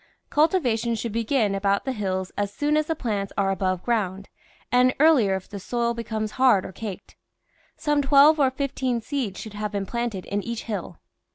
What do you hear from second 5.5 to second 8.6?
soil becomes hard or caked. Some twelve or